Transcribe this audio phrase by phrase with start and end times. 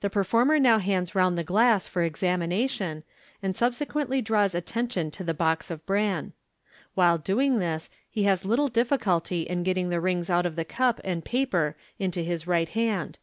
[0.00, 3.04] The performer now hands round the glass for examination,
[3.42, 6.32] and subsequently draws attention to the box of bran.
[6.94, 10.98] While doing this he has little difficulty in getting the rings out of the cup
[11.04, 13.18] and papei into his right hand.